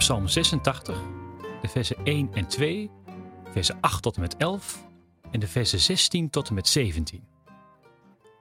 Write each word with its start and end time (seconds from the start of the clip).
Psalm 0.00 0.28
86, 0.28 0.98
de 1.62 1.68
versen 1.68 2.04
1 2.04 2.34
en 2.34 2.46
2, 2.46 2.90
versen 3.50 3.80
8 3.80 4.02
tot 4.02 4.14
en 4.14 4.20
met 4.20 4.36
11 4.36 4.86
en 5.30 5.40
de 5.40 5.46
versen 5.46 5.80
16 5.80 6.30
tot 6.30 6.48
en 6.48 6.54
met 6.54 6.68
17. 6.68 7.28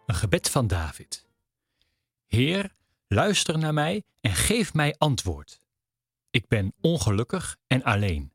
Een 0.05 0.15
gebed 0.15 0.49
van 0.49 0.67
David. 0.67 1.27
Heer, 2.25 2.75
luister 3.07 3.57
naar 3.57 3.73
mij 3.73 4.03
en 4.21 4.31
geef 4.31 4.73
mij 4.73 4.95
antwoord. 4.97 5.61
Ik 6.29 6.47
ben 6.47 6.73
ongelukkig 6.81 7.57
en 7.67 7.83
alleen. 7.83 8.33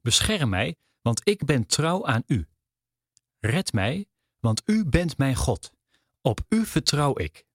Bescherm 0.00 0.48
mij, 0.48 0.76
want 1.00 1.20
ik 1.24 1.44
ben 1.44 1.66
trouw 1.66 2.06
aan 2.06 2.22
u. 2.26 2.48
Red 3.40 3.72
mij, 3.72 4.06
want 4.40 4.62
u 4.64 4.84
bent 4.84 5.18
mijn 5.18 5.34
God. 5.34 5.72
Op 6.20 6.40
u 6.48 6.66
vertrouw 6.66 7.18
ik. 7.18 7.45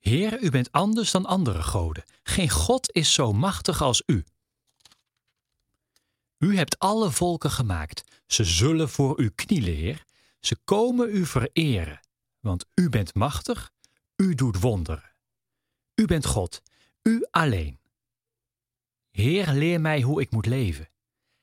Heer, 0.00 0.42
u 0.42 0.50
bent 0.50 0.72
anders 0.72 1.10
dan 1.10 1.26
andere 1.26 1.62
goden. 1.62 2.04
Geen 2.22 2.48
God 2.48 2.92
is 2.92 3.14
zo 3.14 3.32
machtig 3.32 3.82
als 3.82 4.02
u. 4.06 4.24
U 6.38 6.56
hebt 6.56 6.78
alle 6.78 7.10
volken 7.10 7.50
gemaakt. 7.50 8.04
Ze 8.26 8.44
zullen 8.44 8.88
voor 8.88 9.20
u 9.20 9.28
knielen, 9.28 9.74
Heer. 9.74 10.04
Ze 10.40 10.56
komen 10.64 11.16
u 11.16 11.26
vereren, 11.26 12.00
want 12.40 12.66
u 12.74 12.88
bent 12.88 13.14
machtig, 13.14 13.72
u 14.16 14.34
doet 14.34 14.60
wonderen. 14.60 15.12
U 15.94 16.04
bent 16.04 16.26
God, 16.26 16.62
u 17.02 17.26
alleen. 17.30 17.78
Heer, 19.10 19.52
leer 19.52 19.80
mij 19.80 20.00
hoe 20.00 20.20
ik 20.20 20.30
moet 20.30 20.46
leven. 20.46 20.88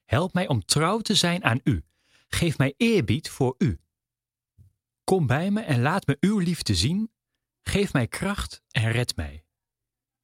Help 0.05 0.33
mij 0.33 0.47
om 0.47 0.65
trouw 0.65 0.99
te 0.99 1.15
zijn 1.15 1.43
aan 1.43 1.59
u. 1.63 1.83
Geef 2.27 2.57
mij 2.57 2.73
eerbied 2.77 3.29
voor 3.29 3.55
u. 3.57 3.79
Kom 5.03 5.27
bij 5.27 5.51
me 5.51 5.61
en 5.61 5.81
laat 5.81 6.07
me 6.07 6.17
uw 6.19 6.37
liefde 6.37 6.75
zien. 6.75 7.11
Geef 7.67 7.93
mij 7.93 8.07
kracht 8.07 8.61
en 8.71 8.91
red 8.91 9.15
mij. 9.15 9.43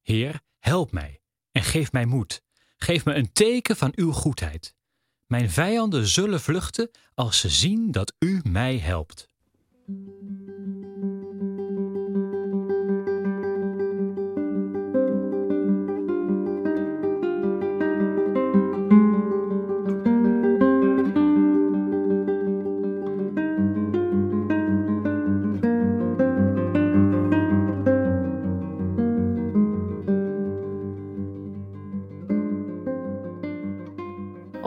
Heer, 0.02 0.40
help 0.58 0.92
mij 0.92 1.20
en 1.50 1.62
geef 1.62 1.92
mij 1.92 2.04
moed. 2.04 2.42
Geef 2.76 3.04
me 3.04 3.14
een 3.14 3.32
teken 3.32 3.76
van 3.76 3.92
uw 3.94 4.12
goedheid. 4.12 4.74
Mijn 5.26 5.50
vijanden 5.50 6.06
zullen 6.06 6.40
vluchten 6.40 6.90
als 7.14 7.38
ze 7.38 7.48
zien 7.48 7.90
dat 7.90 8.14
u 8.18 8.40
mij 8.42 8.78
helpt. 8.78 9.28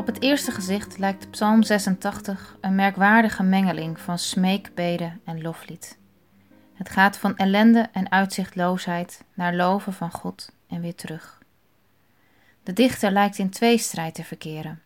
Op 0.07 0.13
het 0.13 0.23
eerste 0.23 0.51
gezicht 0.51 0.97
lijkt 0.97 1.31
Psalm 1.31 1.63
86 1.63 2.57
een 2.61 2.75
merkwaardige 2.75 3.43
mengeling 3.43 3.99
van 3.99 4.17
smeekbeden 4.17 5.21
en 5.23 5.41
loflied. 5.41 5.97
Het 6.73 6.89
gaat 6.89 7.17
van 7.17 7.37
ellende 7.37 7.89
en 7.91 8.11
uitzichtloosheid 8.11 9.23
naar 9.33 9.55
loven 9.55 9.93
van 9.93 10.11
God 10.11 10.51
en 10.67 10.81
weer 10.81 10.95
terug. 10.95 11.41
De 12.63 12.73
dichter 12.73 13.11
lijkt 13.11 13.37
in 13.37 13.49
tweestrijd 13.49 14.15
te 14.15 14.23
verkeren. 14.23 14.81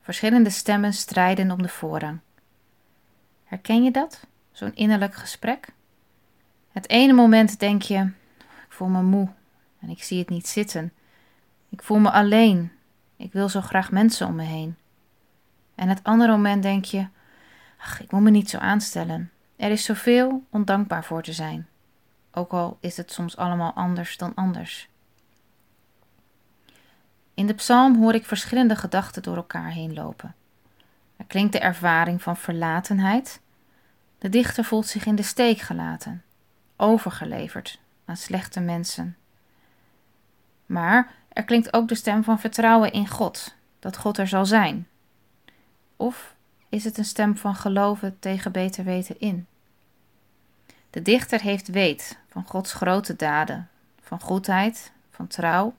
Verschillende 0.00 0.50
stemmen 0.50 0.92
strijden 0.92 1.50
om 1.50 1.62
de 1.62 1.68
voorrang. 1.68 2.18
Herken 3.44 3.84
je 3.84 3.90
dat, 3.90 4.26
zo'n 4.52 4.74
innerlijk 4.74 5.14
gesprek? 5.14 5.68
Het 6.70 6.88
ene 6.88 7.12
moment 7.12 7.58
denk 7.58 7.82
je: 7.82 8.10
ik 8.38 8.66
voel 8.68 8.88
me 8.88 9.02
moe 9.02 9.28
en 9.80 9.88
ik 9.88 10.02
zie 10.02 10.18
het 10.18 10.28
niet 10.28 10.48
zitten. 10.48 10.92
Ik 11.68 11.82
voel 11.82 11.98
me 11.98 12.10
alleen 12.10 12.72
ik 13.22 13.32
wil 13.32 13.48
zo 13.48 13.60
graag 13.60 13.90
mensen 13.90 14.26
om 14.26 14.34
me 14.34 14.42
heen. 14.42 14.76
En 15.74 15.88
het 15.88 16.00
andere 16.02 16.32
moment 16.32 16.62
denk 16.62 16.84
je: 16.84 17.06
ach, 17.78 18.00
ik 18.00 18.12
moet 18.12 18.22
me 18.22 18.30
niet 18.30 18.50
zo 18.50 18.58
aanstellen. 18.58 19.30
Er 19.56 19.70
is 19.70 19.84
zoveel 19.84 20.44
om 20.50 20.64
dankbaar 20.64 21.04
voor 21.04 21.22
te 21.22 21.32
zijn. 21.32 21.66
Ook 22.32 22.52
al 22.52 22.78
is 22.80 22.96
het 22.96 23.12
soms 23.12 23.36
allemaal 23.36 23.72
anders 23.72 24.16
dan 24.16 24.34
anders. 24.34 24.88
In 27.34 27.46
de 27.46 27.54
psalm 27.54 27.96
hoor 27.96 28.14
ik 28.14 28.24
verschillende 28.24 28.76
gedachten 28.76 29.22
door 29.22 29.36
elkaar 29.36 29.70
heen 29.70 29.94
lopen. 29.94 30.34
Er 31.16 31.24
klinkt 31.24 31.52
de 31.52 31.58
ervaring 31.58 32.22
van 32.22 32.36
verlatenheid. 32.36 33.40
De 34.18 34.28
dichter 34.28 34.64
voelt 34.64 34.86
zich 34.86 35.06
in 35.06 35.14
de 35.14 35.22
steek 35.22 35.58
gelaten, 35.58 36.22
overgeleverd 36.76 37.80
aan 38.04 38.16
slechte 38.16 38.60
mensen. 38.60 39.16
Maar 40.66 41.12
er 41.32 41.44
klinkt 41.44 41.72
ook 41.72 41.88
de 41.88 41.94
stem 41.94 42.24
van 42.24 42.40
vertrouwen 42.40 42.92
in 42.92 43.08
God, 43.08 43.54
dat 43.78 43.96
God 43.96 44.18
er 44.18 44.28
zal 44.28 44.46
zijn. 44.46 44.88
Of 45.96 46.34
is 46.68 46.84
het 46.84 46.98
een 46.98 47.04
stem 47.04 47.36
van 47.36 47.54
geloven 47.54 48.16
tegen 48.18 48.52
beter 48.52 48.84
weten 48.84 49.20
in? 49.20 49.46
De 50.90 51.02
dichter 51.02 51.40
heeft 51.40 51.68
weet 51.68 52.18
van 52.28 52.44
Gods 52.44 52.72
grote 52.72 53.16
daden, 53.16 53.68
van 54.02 54.20
goedheid, 54.20 54.92
van 55.10 55.26
trouw. 55.26 55.74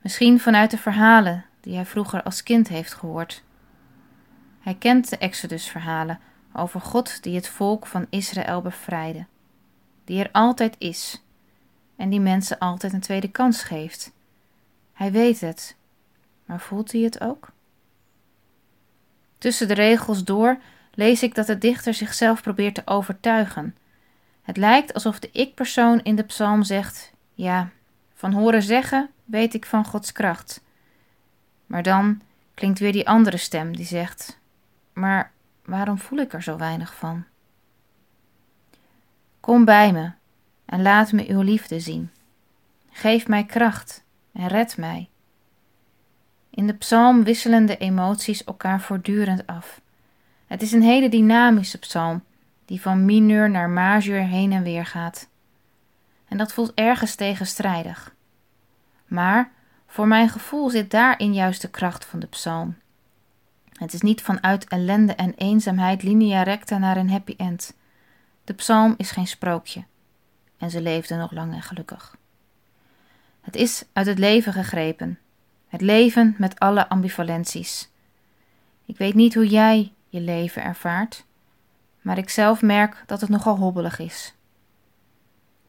Misschien 0.00 0.40
vanuit 0.40 0.70
de 0.70 0.78
verhalen 0.78 1.44
die 1.60 1.74
hij 1.74 1.86
vroeger 1.86 2.22
als 2.22 2.42
kind 2.42 2.68
heeft 2.68 2.94
gehoord. 2.94 3.42
Hij 4.60 4.74
kent 4.74 5.08
de 5.08 5.18
Exodus-verhalen 5.18 6.20
over 6.52 6.80
God 6.80 7.22
die 7.22 7.34
het 7.34 7.48
volk 7.48 7.86
van 7.86 8.06
Israël 8.10 8.62
bevrijdde, 8.62 9.26
die 10.04 10.20
er 10.22 10.30
altijd 10.32 10.74
is 10.78 11.22
en 11.96 12.10
die 12.10 12.20
mensen 12.20 12.58
altijd 12.58 12.92
een 12.92 13.00
tweede 13.00 13.30
kans 13.30 13.62
geeft 13.62 14.14
hij 14.96 15.12
weet 15.12 15.40
het, 15.40 15.76
maar 16.44 16.60
voelt 16.60 16.92
hij 16.92 17.00
het 17.00 17.20
ook? 17.20 17.52
Tussen 19.38 19.68
de 19.68 19.74
regels 19.74 20.24
door 20.24 20.58
lees 20.94 21.22
ik 21.22 21.34
dat 21.34 21.46
de 21.46 21.58
dichter 21.58 21.94
zichzelf 21.94 22.42
probeert 22.42 22.74
te 22.74 22.82
overtuigen. 22.84 23.76
Het 24.42 24.56
lijkt 24.56 24.94
alsof 24.94 25.18
de 25.18 25.30
ik-persoon 25.32 26.00
in 26.02 26.16
de 26.16 26.22
psalm 26.22 26.62
zegt: 26.62 27.12
Ja, 27.34 27.68
van 28.14 28.32
horen 28.32 28.62
zeggen 28.62 29.10
weet 29.24 29.54
ik 29.54 29.66
van 29.66 29.84
Gods 29.84 30.12
kracht. 30.12 30.62
Maar 31.66 31.82
dan 31.82 32.20
klinkt 32.54 32.78
weer 32.78 32.92
die 32.92 33.08
andere 33.08 33.36
stem 33.36 33.76
die 33.76 33.86
zegt: 33.86 34.38
Maar 34.92 35.32
waarom 35.64 35.98
voel 35.98 36.18
ik 36.18 36.32
er 36.32 36.42
zo 36.42 36.56
weinig 36.56 36.94
van? 36.94 37.24
Kom 39.40 39.64
bij 39.64 39.92
me 39.92 40.10
en 40.64 40.82
laat 40.82 41.12
me 41.12 41.28
uw 41.28 41.40
liefde 41.40 41.80
zien. 41.80 42.10
Geef 42.90 43.28
mij 43.28 43.44
kracht 43.44 44.04
en 44.36 44.46
red 44.46 44.76
mij. 44.76 45.08
In 46.50 46.66
de 46.66 46.74
psalm 46.74 47.24
wisselen 47.24 47.66
de 47.66 47.76
emoties 47.76 48.44
elkaar 48.44 48.80
voortdurend 48.80 49.46
af. 49.46 49.80
Het 50.46 50.62
is 50.62 50.72
een 50.72 50.82
hele 50.82 51.08
dynamische 51.08 51.78
psalm, 51.78 52.22
die 52.64 52.80
van 52.80 53.04
mineur 53.04 53.50
naar 53.50 53.70
majeur 53.70 54.22
heen 54.22 54.52
en 54.52 54.62
weer 54.62 54.86
gaat. 54.86 55.28
En 56.28 56.36
dat 56.36 56.52
voelt 56.52 56.74
ergens 56.74 57.14
tegenstrijdig. 57.14 58.14
Maar 59.06 59.50
voor 59.86 60.06
mijn 60.06 60.28
gevoel 60.28 60.70
zit 60.70 60.90
daarin 60.90 61.34
juist 61.34 61.62
de 61.62 61.70
kracht 61.70 62.04
van 62.04 62.18
de 62.18 62.26
psalm. 62.26 62.76
Het 63.72 63.92
is 63.92 64.00
niet 64.00 64.22
vanuit 64.22 64.68
ellende 64.68 65.14
en 65.14 65.34
eenzaamheid 65.34 66.02
linea 66.02 66.42
recta 66.42 66.78
naar 66.78 66.96
een 66.96 67.10
happy 67.10 67.34
end. 67.36 67.76
De 68.44 68.52
psalm 68.52 68.94
is 68.96 69.10
geen 69.10 69.26
sprookje. 69.26 69.84
En 70.58 70.70
ze 70.70 70.80
leefde 70.80 71.16
nog 71.16 71.32
lang 71.32 71.54
en 71.54 71.62
gelukkig. 71.62 72.16
Het 73.46 73.56
is 73.56 73.84
uit 73.92 74.06
het 74.06 74.18
leven 74.18 74.52
gegrepen. 74.52 75.18
Het 75.68 75.80
leven 75.80 76.34
met 76.38 76.58
alle 76.58 76.88
ambivalenties. 76.88 77.90
Ik 78.84 78.98
weet 78.98 79.14
niet 79.14 79.34
hoe 79.34 79.46
jij 79.46 79.92
je 80.08 80.20
leven 80.20 80.62
ervaart, 80.62 81.24
maar 82.00 82.18
ik 82.18 82.28
zelf 82.28 82.62
merk 82.62 83.02
dat 83.06 83.20
het 83.20 83.30
nogal 83.30 83.56
hobbelig 83.56 83.98
is. 83.98 84.34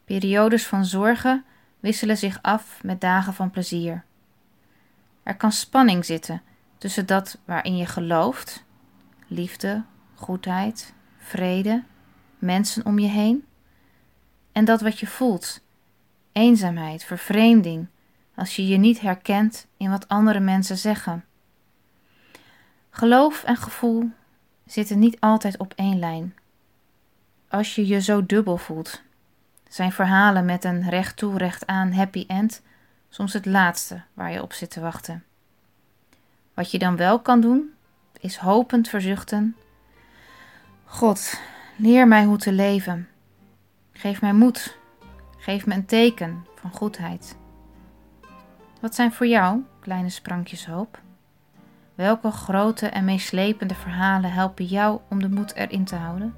Periodes 0.04 0.66
van 0.66 0.84
zorgen 0.84 1.44
wisselen 1.80 2.16
zich 2.16 2.38
af 2.42 2.82
met 2.82 3.00
dagen 3.00 3.34
van 3.34 3.50
plezier. 3.50 4.04
Er 5.22 5.36
kan 5.36 5.52
spanning 5.52 6.04
zitten 6.04 6.42
tussen 6.78 7.06
dat 7.06 7.38
waarin 7.44 7.76
je 7.76 7.86
gelooft, 7.86 8.64
liefde, 9.26 9.84
goedheid, 10.14 10.94
vrede, 11.18 11.84
mensen 12.38 12.86
om 12.86 12.98
je 12.98 13.08
heen, 13.08 13.46
en 14.52 14.64
dat 14.64 14.80
wat 14.80 14.98
je 14.98 15.06
voelt 15.06 15.60
eenzaamheid, 16.38 17.04
vervreemding, 17.04 17.86
als 18.34 18.56
je 18.56 18.66
je 18.66 18.76
niet 18.76 19.00
herkent 19.00 19.66
in 19.76 19.90
wat 19.90 20.08
andere 20.08 20.40
mensen 20.40 20.78
zeggen. 20.78 21.24
Geloof 22.90 23.44
en 23.44 23.56
gevoel 23.56 24.10
zitten 24.66 24.98
niet 24.98 25.20
altijd 25.20 25.58
op 25.58 25.72
één 25.76 25.98
lijn. 25.98 26.34
Als 27.48 27.74
je 27.74 27.86
je 27.86 28.00
zo 28.00 28.26
dubbel 28.26 28.56
voelt, 28.56 29.02
zijn 29.68 29.92
verhalen 29.92 30.44
met 30.44 30.64
een 30.64 30.88
recht 30.88 31.16
toe, 31.16 31.38
recht 31.38 31.66
aan 31.66 31.92
happy 31.92 32.24
end 32.26 32.62
soms 33.08 33.32
het 33.32 33.46
laatste 33.46 34.02
waar 34.14 34.32
je 34.32 34.42
op 34.42 34.52
zit 34.52 34.70
te 34.70 34.80
wachten. 34.80 35.24
Wat 36.54 36.70
je 36.70 36.78
dan 36.78 36.96
wel 36.96 37.20
kan 37.20 37.40
doen, 37.40 37.74
is 38.20 38.36
hopend 38.36 38.88
verzuchten: 38.88 39.56
God, 40.84 41.40
leer 41.76 42.08
mij 42.08 42.24
hoe 42.24 42.38
te 42.38 42.52
leven. 42.52 43.08
Geef 43.92 44.20
mij 44.20 44.32
moed 44.32 44.76
Geef 45.48 45.66
me 45.66 45.74
een 45.74 45.86
teken 45.86 46.46
van 46.54 46.70
goedheid. 46.70 47.36
Wat 48.80 48.94
zijn 48.94 49.12
voor 49.12 49.26
jou 49.26 49.62
kleine 49.80 50.08
sprankjes 50.08 50.66
hoop? 50.66 51.00
Welke 51.94 52.30
grote 52.30 52.86
en 52.86 53.04
meeslepende 53.04 53.74
verhalen 53.74 54.32
helpen 54.32 54.64
jou 54.64 55.00
om 55.10 55.20
de 55.20 55.28
moed 55.28 55.54
erin 55.54 55.84
te 55.84 55.94
houden? 55.96 56.34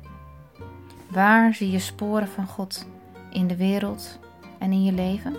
Waar 1.08 1.54
zie 1.54 1.70
je 1.70 1.78
sporen 1.78 2.28
van 2.28 2.46
God 2.46 2.86
in 3.30 3.46
de 3.46 3.56
wereld 3.56 4.18
en 4.58 4.72
in 4.72 4.84
je 4.84 4.92
leven? 4.92 5.36